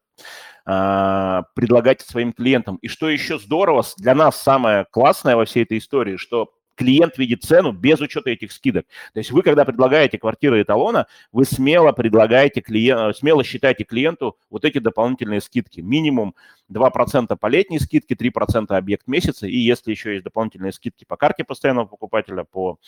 [0.65, 2.77] э, предлагайте своим клиентам.
[2.77, 6.51] И что еще здорово, для нас самое классное во всей этой истории, что
[6.81, 8.87] клиент видит цену без учета этих скидок.
[9.13, 14.65] То есть вы, когда предлагаете квартиры эталона, вы смело предлагаете клиенту, смело считайте клиенту вот
[14.65, 15.79] эти дополнительные скидки.
[15.81, 16.33] Минимум
[16.71, 21.43] 2% по летней скидке, 3% объект месяца, и если еще есть дополнительные скидки по карте
[21.43, 22.79] постоянного покупателя, по,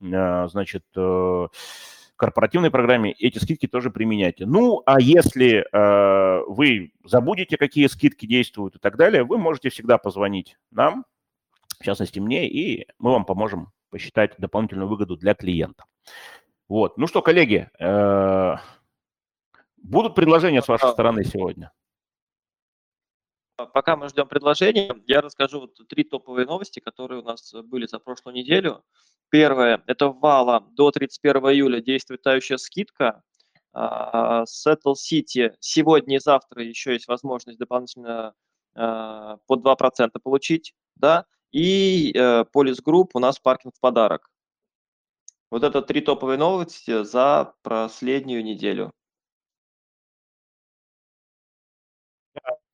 [0.00, 1.46] э, значит, э,
[2.16, 4.44] корпоративной программе эти скидки тоже применяйте.
[4.44, 9.98] Ну, а если э, вы забудете, какие скидки действуют и так далее, вы можете всегда
[9.98, 11.04] позвонить нам,
[11.78, 15.84] в частности мне, и мы вам поможем посчитать дополнительную выгоду для клиента.
[16.68, 16.98] Вот.
[16.98, 18.56] Ну что, коллеги, э,
[19.76, 21.72] будут предложения с вашей стороны сегодня?
[23.56, 27.98] Пока мы ждем предложения, я расскажу вот три топовые новости, которые у нас были за
[27.98, 28.84] прошлую неделю.
[29.30, 33.22] Первое, это Вала до 31 июля действует тающая скидка.
[33.72, 38.34] А, Settle City сегодня и завтра еще есть возможность дополнительно
[38.74, 40.74] а, по 2% получить.
[40.94, 41.24] Да?
[41.52, 44.30] И э, Полис Групп у нас паркинг в подарок.
[45.50, 48.92] Вот это три топовые новости за последнюю неделю.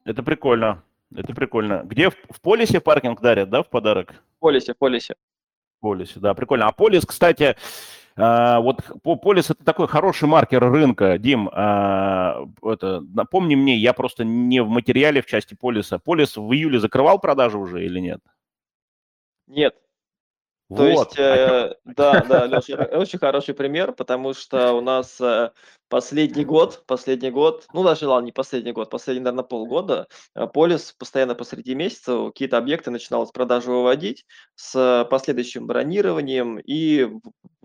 [0.04, 0.82] Это прикольно.
[1.14, 1.82] Это прикольно.
[1.85, 4.14] Где в, в полисе паркинг дарят, да, в подарок?
[4.37, 5.14] В полисе, в полисе.
[5.78, 6.66] В полисе, да, прикольно.
[6.66, 7.56] А полис, кстати,
[8.16, 8.80] а, вот
[9.22, 11.18] полис это такой хороший маркер рынка.
[11.18, 15.98] Дим, а, это, напомни мне, я просто не в материале в части полиса.
[15.98, 18.20] Полис в июле закрывал продажи уже или нет?
[19.52, 19.74] Нет,
[20.76, 25.50] то есть, э, да, да, Леша, очень хороший пример, потому что у нас э,
[25.88, 30.92] последний год, последний год, ну даже ладно, не последний год, последний, наверное, полгода, э, Полис
[30.92, 37.08] постоянно посреди месяца какие-то объекты начинал с продажи выводить с последующим бронированием и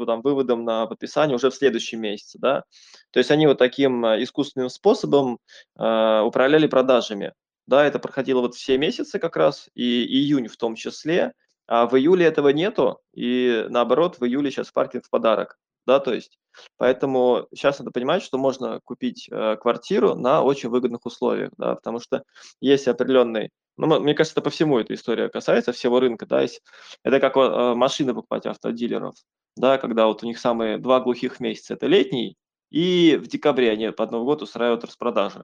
[0.06, 2.64] там, выводом на подписание уже в следующем месяце, да.
[3.12, 5.40] То есть они вот таким э, искусственным способом
[5.80, 7.34] э, управляли продажами.
[7.68, 11.34] Да, это проходило вот все месяцы как раз, и июнь в том числе,
[11.68, 15.58] а в июле этого нету, и наоборот, в июле сейчас паркинг в подарок.
[15.86, 16.38] Да, то есть,
[16.78, 22.00] поэтому сейчас надо понимать, что можно купить э, квартиру на очень выгодных условиях, да, потому
[22.02, 22.24] что
[22.60, 26.62] есть определенный, ну, мне кажется, это по всему эта история касается всего рынка, да, есть,
[27.04, 29.16] это как э, машины покупать автодилеров,
[29.56, 32.36] да, когда вот у них самые два глухих месяца, это летний,
[32.70, 35.44] и в декабре они под Новый год устраивают распродажи.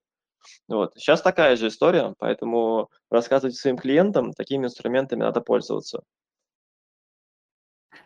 [0.67, 0.93] Вот.
[0.95, 6.03] Сейчас такая же история, поэтому рассказывать своим клиентам, такими инструментами надо пользоваться.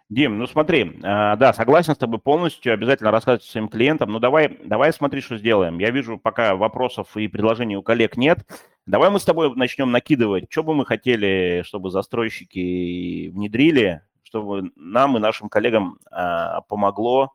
[0.10, 4.10] Дим, ну смотри, а, да, согласен с тобой полностью, обязательно рассказывать своим клиентам.
[4.10, 5.80] Ну давай, давай смотри, что сделаем.
[5.80, 8.40] Я вижу, пока вопросов и предложений у коллег нет.
[8.86, 15.18] Давай мы с тобой начнем накидывать, что бы мы хотели, чтобы застройщики внедрили, чтобы нам
[15.18, 17.34] и нашим коллегам а, помогло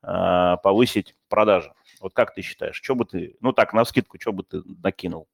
[0.00, 1.74] а, повысить продажи.
[2.04, 5.26] Вот как ты считаешь, что бы ты, ну так, на скидку, что бы ты накинул?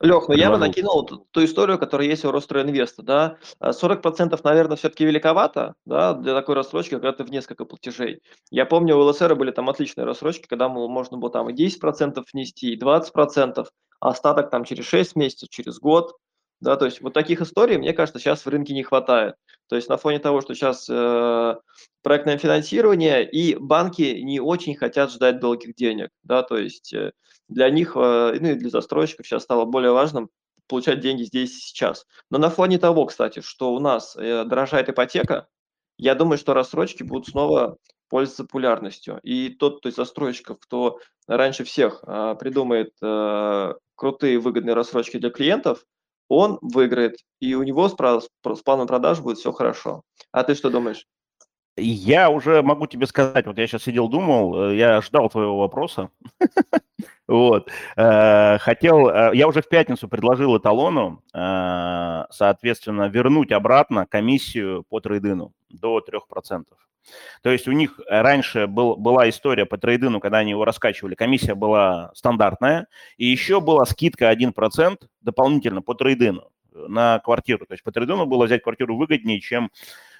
[0.00, 3.36] Лех, ну я бы накинул ту, ту историю, которая есть у Ростройинвеста, да.
[3.60, 8.22] 40% а наверное, все-таки великовато, да, для такой рассрочки, когда ты в несколько платежей.
[8.50, 12.24] Я помню, у ЛСР были там отличные рассрочки, когда мол, можно было там и 10%
[12.32, 13.66] внести, и 20%,
[14.00, 16.16] а остаток там через 6 месяцев, через год.
[16.60, 19.34] Да, то есть вот таких историй, мне кажется, сейчас в рынке не хватает.
[19.68, 21.54] То есть на фоне того, что сейчас э,
[22.02, 27.12] проектное финансирование и банки не очень хотят ждать долгих денег, да, то есть э,
[27.48, 30.30] для них, э, ну и для застройщиков сейчас стало более важным
[30.68, 32.06] получать деньги здесь и сейчас.
[32.30, 35.48] Но на фоне того, кстати, что у нас э, дорожает ипотека,
[35.98, 37.76] я думаю, что рассрочки будут снова
[38.08, 39.20] пользоваться популярностью.
[39.22, 45.30] И тот, то есть застройщиков, кто раньше всех э, придумает э, крутые выгодные рассрочки для
[45.30, 45.84] клиентов,
[46.28, 50.02] он выиграет, и у него с, с планом продаж будет все хорошо.
[50.32, 51.06] А ты что думаешь?
[51.76, 56.10] Я уже могу тебе сказать, вот я сейчас сидел, думал, э, я ждал твоего вопроса.
[57.28, 57.70] Вот.
[57.96, 61.22] Э, хотел, э, я уже в пятницу предложил эталону,
[62.30, 66.64] соответственно, вернуть обратно комиссию по трейдину до 3%.
[67.42, 71.54] То есть у них раньше был, была история по трейдину, когда они его раскачивали, комиссия
[71.54, 72.86] была стандартная,
[73.16, 77.66] и еще была скидка 1% дополнительно по трейдину на квартиру.
[77.66, 79.70] То есть по трейдину было взять квартиру выгоднее, чем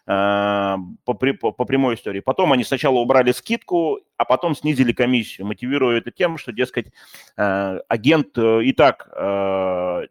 [0.08, 2.20] по, по прямой истории.
[2.20, 6.86] Потом они сначала убрали скидку, а потом снизили комиссию, мотивируя это тем, что, дескать,
[7.36, 10.06] э, агент э, и так э,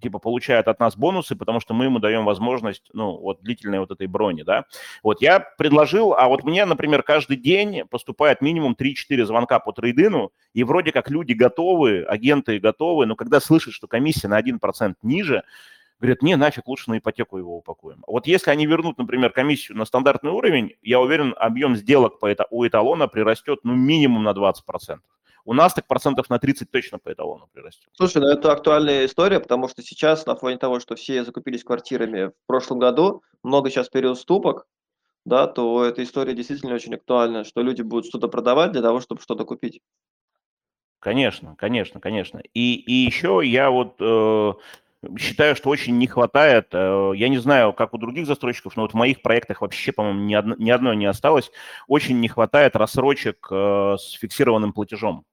[0.00, 3.90] типа получает от нас бонусы, потому что мы ему даем возможность, ну, вот длительной вот
[3.90, 4.64] этой брони, да.
[5.02, 10.32] Вот я предложил, а вот мне, например, каждый день поступает минимум 3-4 звонка по трейдину,
[10.54, 15.44] и вроде как люди готовы, агенты готовы, но когда слышат, что комиссия на 1% ниже,
[16.00, 18.02] говорят, не, нафиг, лучше на ипотеку его упакуем.
[18.06, 22.46] Вот если они вернут, например, комиссию на стандартный уровень, я уверен, объем сделок по это,
[22.50, 24.98] у эталона прирастет ну минимум на 20%.
[25.48, 27.88] У нас так процентов на 30 точно по эталону прирастет.
[27.92, 32.26] Слушай, ну это актуальная история, потому что сейчас на фоне того, что все закупились квартирами
[32.26, 34.66] в прошлом году, много сейчас переуступок,
[35.24, 39.20] да, то эта история действительно очень актуальна, что люди будут что-то продавать для того, чтобы
[39.20, 39.82] что-то купить.
[40.98, 42.40] Конечно, конечно, конечно.
[42.52, 44.52] И, и еще я вот э,
[45.18, 48.92] считаю, что очень не хватает, э, я не знаю, как у других застройщиков, но вот
[48.92, 51.50] в моих проектах вообще, по-моему, ни, одно, ни одной не осталось,
[51.86, 55.24] очень не хватает рассрочек э, с фиксированным платежом.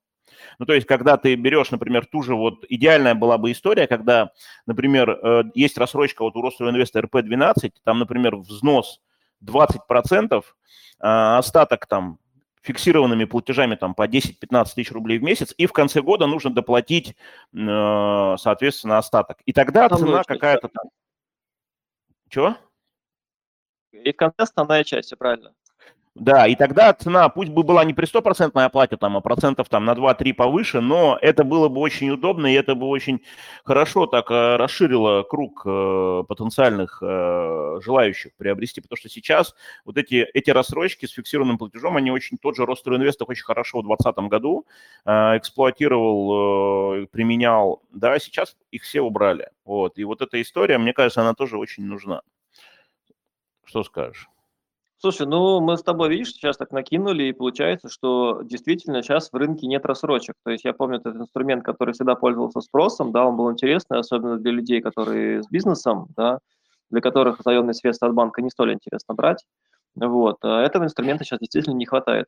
[0.59, 4.31] Ну, то есть, когда ты берешь, например, ту же вот идеальная была бы история, когда,
[4.65, 9.01] например, э, есть рассрочка вот у Росинвеста РП-12, там, например, взнос
[9.43, 10.43] 20%,
[10.99, 12.19] а остаток там
[12.63, 17.15] фиксированными платежами там по 10-15 тысяч рублей в месяц, и в конце года нужно доплатить,
[17.53, 19.37] э, соответственно, остаток.
[19.45, 20.89] И тогда цена какая-то там...
[22.29, 22.57] Чего?
[23.91, 25.53] И в конце основная часть, все правильно.
[26.15, 29.83] Да, и тогда цена, пусть бы была не при стопроцентной оплате, там, а процентов там,
[29.85, 33.21] на 2-3 повыше, но это было бы очень удобно, и это бы очень
[33.63, 40.27] хорошо так э, расширило круг э, потенциальных э, желающих приобрести, потому что сейчас вот эти,
[40.35, 44.67] эти рассрочки с фиксированным платежом, они очень, тот же Ростройинвест очень хорошо в 2020 году
[45.05, 49.49] эксплуатировал, применял, да, сейчас их все убрали.
[49.65, 52.21] Вот, и вот эта история, мне кажется, она тоже очень нужна.
[53.65, 54.29] Что скажешь?
[55.05, 59.35] Слушай, ну мы с тобой, видишь, сейчас так накинули, и получается, что действительно сейчас в
[59.35, 60.35] рынке нет рассрочек.
[60.45, 64.37] То есть я помню этот инструмент, который всегда пользовался спросом, да, он был интересный, особенно
[64.37, 66.39] для людей, которые с бизнесом, да,
[66.89, 69.43] для которых заемные средства от банка не столь интересно брать.
[69.97, 70.37] Вот.
[70.41, 72.27] А этого инструмента сейчас действительно не хватает.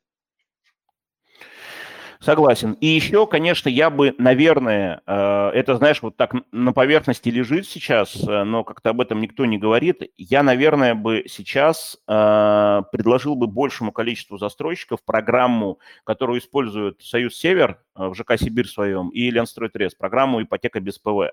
[2.20, 2.74] Согласен.
[2.74, 8.16] И еще, конечно, я бы, наверное, э, это, знаешь, вот так на поверхности лежит сейчас,
[8.16, 10.02] э, но как-то об этом никто не говорит.
[10.18, 17.80] Я, наверное, бы сейчас э, предложил бы большему количеству застройщиков программу, которую использует Союз Север
[17.96, 21.32] в ЖК Сибирь своем и Ленстройтрес, программу ипотека без ПВ.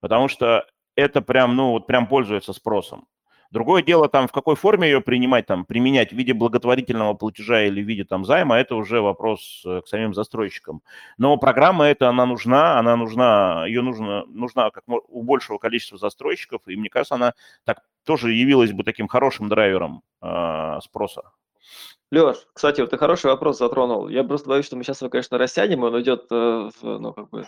[0.00, 3.06] Потому что это прям, ну, вот прям пользуется спросом.
[3.50, 7.82] Другое дело, там, в какой форме ее принимать, там, применять в виде благотворительного платежа или
[7.82, 10.82] в виде там займа, это уже вопрос э, к самим застройщикам.
[11.16, 16.60] Но программа эта, она нужна, она нужна, ее нужно, нужна как у большего количества застройщиков,
[16.66, 17.32] и мне кажется, она
[17.64, 21.22] так тоже явилась бы таким хорошим драйвером э, спроса.
[22.10, 24.08] Леш, кстати, вот ты хороший вопрос затронул.
[24.08, 27.46] Я просто боюсь, что мы сейчас его, конечно, растянем, он идет, э, ну, как бы,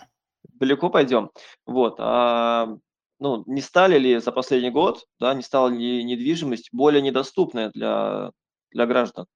[0.59, 1.29] далеко пойдем.
[1.65, 1.95] Вот.
[1.99, 2.77] А
[3.21, 8.31] ну, не стали ли за последний год, да, не стала ли недвижимость более недоступная для,
[8.71, 9.27] для граждан?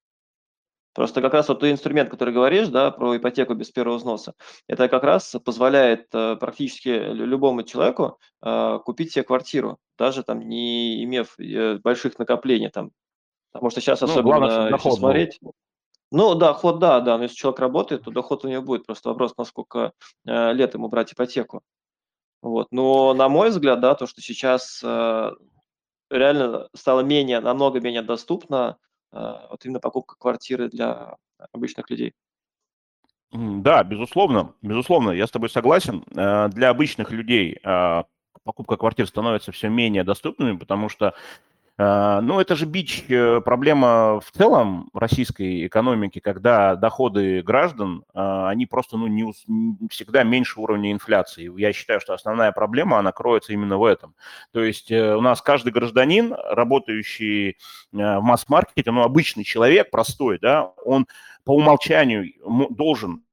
[0.93, 4.33] Просто как раз вот тот инструмент, который говоришь, да, про ипотеку без первого взноса,
[4.67, 11.03] это как раз позволяет э, практически любому человеку э, купить себе квартиру, даже там не
[11.03, 12.91] имев э, больших накоплений там.
[13.51, 15.53] Потому что сейчас ну, особенно, главное, если смотреть, был.
[16.11, 18.85] Ну, доход, да, да, но если человек работает, то доход у него будет.
[18.85, 19.91] Просто вопрос, насколько
[20.25, 21.61] э, лет ему брать ипотеку.
[22.45, 22.67] Вот.
[22.69, 25.31] Но, на мой взгляд, да, то, что сейчас э,
[26.11, 28.77] реально стало менее, намного менее доступно
[29.11, 29.17] э,
[29.49, 31.15] вот именно покупка квартиры для
[31.51, 32.13] обычных людей.
[33.31, 36.05] Да, безусловно, безусловно, я с тобой согласен.
[36.15, 38.03] Э, для обычных людей э,
[38.43, 41.15] покупка квартир становится все менее доступными, потому что
[41.77, 48.65] ну, это же бич, э, проблема в целом российской экономики, когда доходы граждан, а, они
[48.65, 49.33] просто ну, не,
[49.89, 51.51] всегда меньше уровня инфляции.
[51.59, 54.15] Я считаю, что основная проблема, она кроется именно в этом.
[54.53, 57.53] То есть э, у нас каждый гражданин, работающий э,
[57.91, 61.07] в масс-маркете, ну, обычный человек, простой, да, он
[61.43, 62.31] по умолчанию
[62.69, 63.24] должен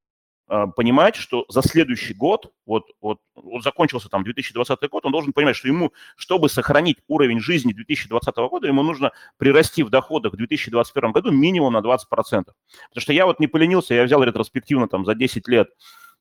[0.77, 5.57] понимать, что за следующий год, вот, вот, вот закончился там 2020 год, он должен понимать,
[5.57, 11.13] что ему, чтобы сохранить уровень жизни 2020 года, ему нужно прирасти в доходах в 2021
[11.13, 11.99] году минимум на 20%.
[12.11, 12.55] Потому
[12.97, 15.71] что я вот не поленился, я взял ретроспективно там за 10 лет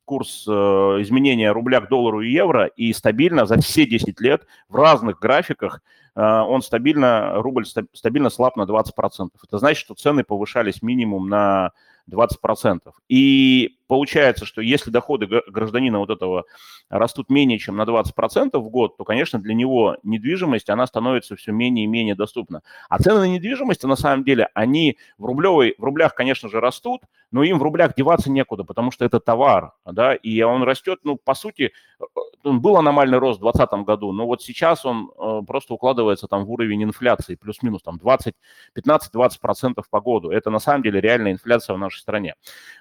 [0.05, 4.75] курс э, изменения рубля к доллару и евро, и стабильно за все 10 лет в
[4.75, 5.81] разных графиках
[6.15, 9.29] э, он стабильно, рубль стабильно слаб на 20%.
[9.43, 11.71] Это значит, что цены повышались минимум на
[12.09, 12.79] 20%.
[13.09, 16.45] И получается, что если доходы гражданина вот этого
[16.87, 21.51] растут менее чем на 20% в год, то, конечно, для него недвижимость, она становится все
[21.51, 22.61] менее и менее доступна.
[22.87, 27.01] А цены на недвижимость, на самом деле, они в, рублевой, в рублях, конечно же, растут,
[27.31, 31.17] но им в рублях деваться некуда, потому что это товар, да, и он растет, ну,
[31.17, 32.03] по сути, э,
[32.43, 36.45] он был аномальный рост в 2020 году, но вот сейчас он э, просто укладывается там
[36.45, 38.33] в уровень инфляции, плюс-минус там 20,
[38.73, 40.31] 15-20% по году.
[40.31, 42.35] Это на самом деле реальная инфляция в нашей стране.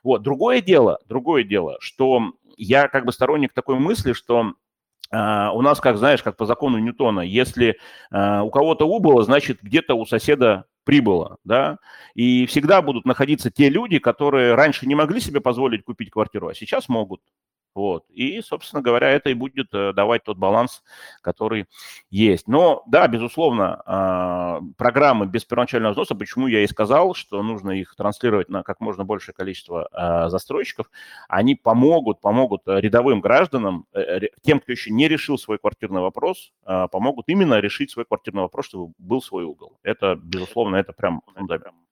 [0.05, 4.55] Вот, другое дело, другое дело, что я как бы сторонник такой мысли, что
[5.13, 7.79] Uh, у нас, как знаешь, как по закону Ньютона, если
[8.15, 11.79] uh, у кого-то убыло, значит где-то у соседа прибыло, да,
[12.15, 16.55] и всегда будут находиться те люди, которые раньше не могли себе позволить купить квартиру, а
[16.55, 17.23] сейчас могут.
[17.75, 18.05] Вот.
[18.11, 20.83] И, собственно говоря, это и будет э, давать тот баланс,
[21.23, 21.67] который
[22.11, 22.49] есть.
[22.49, 27.95] Но, да, безусловно, а, программы без первоначального взноса, почему я и сказал, что нужно их
[27.95, 30.91] транслировать на как можно большее количество а, застройщиков,
[31.29, 36.89] они помогут, помогут рядовым гражданам, э, тем, кто еще не решил свой квартирный вопрос, а,
[36.89, 39.79] помогут именно решить свой квартирный вопрос, чтобы был свой угол.
[39.83, 41.90] Это, безусловно, это прям фундамент.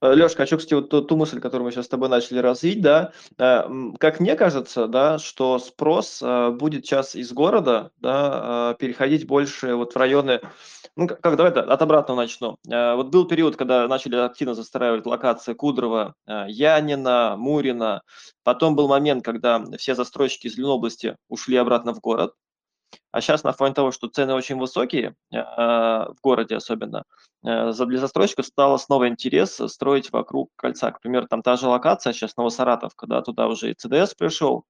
[0.00, 2.80] Э, Леш, хочу, кстати, вот ту, ту мысль, которую мы сейчас с тобой начали развить,
[2.80, 3.62] да, э,
[3.98, 9.94] как мне кажется, да, что спрос э, будет сейчас из города, да, переходить больше вот
[9.94, 10.40] в районы,
[10.94, 12.58] ну, как, давай да, от обратного начну.
[12.64, 18.02] Вот был период, когда начали активно застраивать локации Кудрова, Янина, Мурина,
[18.44, 22.34] потом был момент, когда все застройщики из Ленобласти ушли обратно в город,
[23.10, 27.04] А сейчас на фоне того, что цены очень высокие, в городе особенно,
[27.42, 30.90] для застройщика стало снова интерес строить вокруг кольца.
[30.90, 34.64] К примеру, там та же локация сейчас Новосаратов, когда туда уже и ЦДС пришел,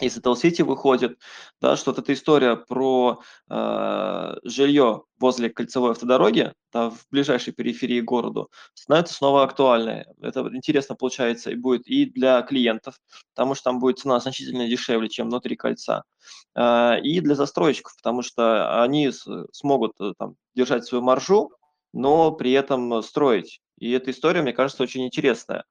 [0.00, 1.20] и Seattle City выходит,
[1.60, 8.00] да, что вот эта история про э, жилье возле кольцевой автодороги, да, в ближайшей периферии
[8.00, 10.04] городу, становится снова актуальной.
[10.20, 12.96] Это интересно получается и будет и для клиентов,
[13.34, 16.02] потому что там будет цена значительно дешевле, чем внутри кольца,
[16.56, 21.52] э, и для застройщиков, потому что они с, смогут э, там, держать свою маржу,
[21.92, 23.60] но при этом строить.
[23.78, 25.64] И эта история, мне кажется, очень интересная.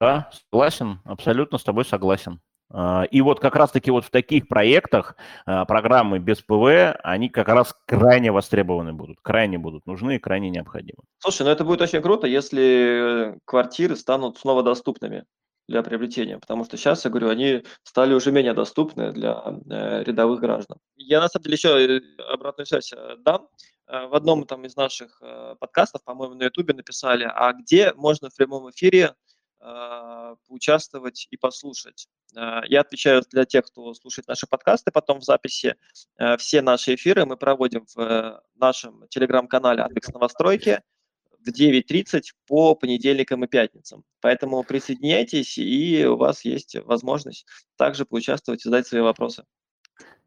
[0.00, 2.40] Да, согласен, абсолютно с тобой согласен.
[2.70, 7.48] А, и вот как раз-таки вот в таких проектах а, программы без ПВ, они как
[7.48, 11.02] раз крайне востребованы будут, крайне будут нужны и крайне необходимы.
[11.18, 15.24] Слушай, ну это будет очень круто, если квартиры станут снова доступными
[15.68, 20.40] для приобретения, потому что сейчас, я говорю, они стали уже менее доступны для э, рядовых
[20.40, 20.78] граждан.
[20.96, 23.48] Я на самом деле еще э, обратную связь э, дам.
[23.86, 25.20] В одном там из наших
[25.60, 29.14] подкастов, по-моему, на Ютубе написали, а где можно в прямом эфире
[30.46, 32.08] поучаствовать и послушать.
[32.36, 35.76] А, я отвечаю для тех, кто слушает наши подкасты потом в записи.
[36.16, 40.82] А, все наши эфиры мы проводим в э, нашем телеграм-канале «Адрес новостройки»
[41.38, 44.04] в 9.30 по понедельникам и пятницам.
[44.20, 47.46] Поэтому присоединяйтесь, и у вас есть возможность
[47.76, 49.44] также поучаствовать и задать свои вопросы.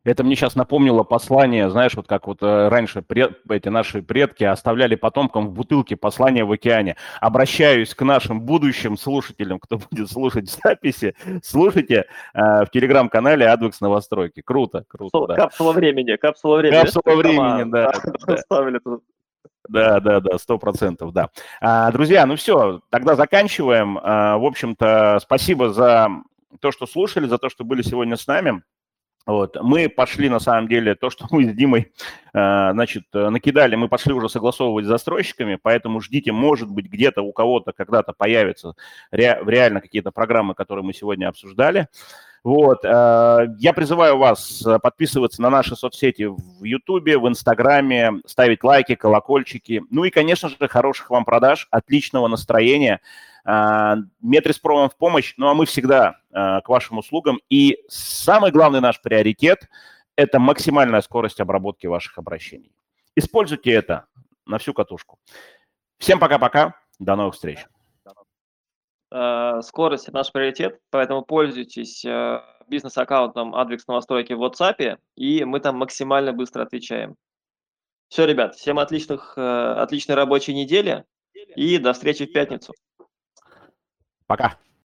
[0.08, 4.46] Это мне сейчас напомнило послание, знаешь, вот как вот э, раньше пред, эти наши предки
[4.46, 6.96] оставляли потомкам в бутылке послание в океане.
[7.20, 14.42] Обращаюсь к нашим будущим слушателям, кто будет слушать записи, слушайте э, в телеграм-канале Адвекс Новостройки.
[14.42, 15.28] Круто, круто.
[15.28, 15.36] Да.
[15.36, 16.82] Капсула времени, капсула времени.
[16.84, 17.92] Капсула времени, да.
[19.68, 21.30] Да, да, да, сто процентов, да.
[21.60, 24.00] А, друзья, ну все, тогда заканчиваем.
[24.02, 26.08] А, в общем-то, спасибо за
[26.62, 28.62] то, что слушали, за то, что были сегодня с нами.
[29.28, 29.58] Вот.
[29.62, 31.92] Мы пошли, на самом деле, то, что мы с Димой,
[32.34, 37.34] э, значит, накидали, мы пошли уже согласовывать с застройщиками, поэтому ждите, может быть, где-то у
[37.34, 38.76] кого-то когда-то появятся
[39.12, 41.88] ре, реально какие-то программы, которые мы сегодня обсуждали.
[42.46, 42.86] Вот.
[42.86, 49.84] Э, я призываю вас подписываться на наши соцсети в Ютубе, в Инстаграме, ставить лайки, колокольчики.
[49.92, 53.02] Ну и, конечно же, хороших вам продаж, отличного настроения–
[53.48, 57.40] Метрис-промом в помощь, ну а мы всегда а, к вашим услугам.
[57.50, 59.70] И самый главный наш приоритет–
[60.18, 62.74] это максимальная скорость обработки ваших обращений.
[63.16, 64.08] Используйте это
[64.46, 65.18] на всю катушку.
[65.98, 67.66] Всем пока-пока, до новых встреч.
[69.12, 72.06] А, скорость– наш приоритет, поэтому пользуйтесь
[72.68, 77.16] бизнес-аккаунтом Advix новостройки в WhatsApp, и мы там максимально быстро отвечаем.
[78.10, 81.06] Все, ребят, всем отличных, отличной рабочей недели
[81.56, 82.74] и до встречи в пятницу.
[84.28, 84.58] Пока.